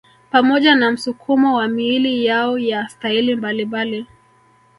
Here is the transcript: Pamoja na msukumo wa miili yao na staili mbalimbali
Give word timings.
Pamoja 0.31 0.75
na 0.75 0.91
msukumo 0.91 1.55
wa 1.55 1.67
miili 1.67 2.25
yao 2.25 2.59
na 2.59 2.89
staili 2.89 3.35
mbalimbali 3.35 4.05